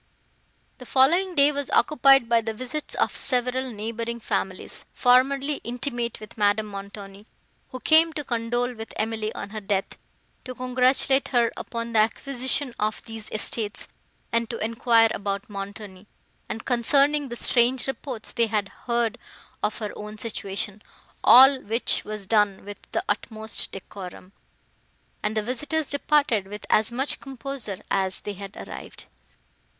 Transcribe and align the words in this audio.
The 0.79 0.87
following 0.87 1.35
day 1.35 1.51
was 1.51 1.69
occupied 1.69 2.27
by 2.27 2.41
the 2.41 2.55
visits 2.55 2.95
of 2.95 3.15
several 3.15 3.69
neighbouring 3.71 4.19
families, 4.19 4.83
formerly 4.93 5.61
intimate 5.63 6.19
with 6.19 6.39
Madame 6.39 6.65
Montoni, 6.65 7.27
who 7.69 7.79
came 7.79 8.11
to 8.13 8.23
condole 8.23 8.73
with 8.73 8.93
Emily 8.95 9.31
on 9.35 9.51
her 9.51 9.61
death, 9.61 9.99
to 10.45 10.55
congratulate 10.55 11.27
her 11.27 11.51
upon 11.55 11.93
the 11.93 11.99
acquisition 11.99 12.73
of 12.79 13.05
these 13.05 13.29
estates, 13.29 13.87
and 14.31 14.49
to 14.49 14.57
enquire 14.57 15.09
about 15.13 15.47
Montoni, 15.47 16.07
and 16.49 16.65
concerning 16.65 17.29
the 17.29 17.35
strange 17.35 17.85
reports 17.85 18.33
they 18.33 18.47
had 18.47 18.69
heard 18.87 19.19
of 19.61 19.77
her 19.77 19.93
own 19.95 20.17
situation; 20.17 20.81
all 21.23 21.61
which 21.61 22.03
was 22.03 22.25
done 22.25 22.65
with 22.65 22.79
the 22.91 23.03
utmost 23.07 23.71
decorum, 23.71 24.33
and 25.23 25.37
the 25.37 25.43
visitors 25.43 25.91
departed 25.91 26.47
with 26.47 26.65
as 26.71 26.91
much 26.91 27.19
composure 27.19 27.81
as 27.91 28.21
they 28.21 28.33
had 28.33 28.57
arrived. 28.67 29.05